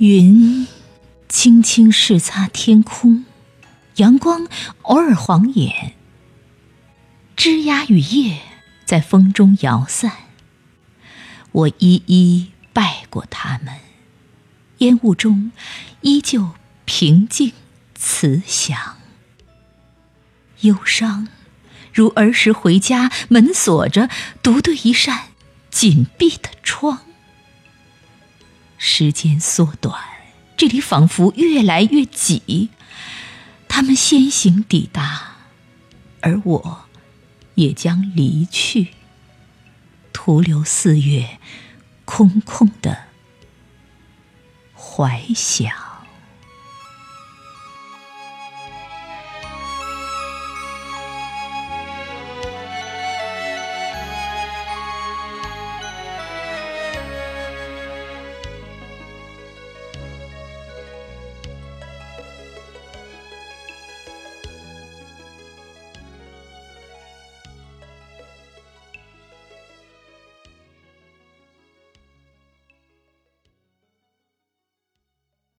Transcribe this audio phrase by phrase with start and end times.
[0.00, 0.66] 云
[1.28, 3.26] 轻轻拭擦天空，
[3.96, 4.48] 阳光
[4.80, 5.92] 偶尔晃眼，
[7.36, 8.40] 枝桠与叶
[8.86, 10.10] 在风中摇散。
[11.52, 13.74] 我一一拜过他们，
[14.78, 15.52] 烟雾中
[16.00, 16.52] 依旧
[16.86, 17.52] 平静
[17.94, 18.96] 慈祥。
[20.60, 21.28] 忧伤
[21.92, 24.08] 如儿时回家，门锁着，
[24.42, 25.24] 独对一扇
[25.70, 27.00] 紧闭的窗。
[28.82, 29.94] 时间缩短，
[30.56, 32.70] 这里仿佛越来越挤。
[33.68, 35.36] 他们先行抵达，
[36.22, 36.86] 而我
[37.56, 38.94] 也将离去，
[40.14, 41.38] 徒留四月
[42.06, 43.04] 空空的
[44.74, 45.70] 怀想。